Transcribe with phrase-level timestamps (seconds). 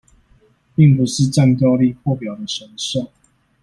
[0.73, 3.11] 並不是戰鬥力破表的神獸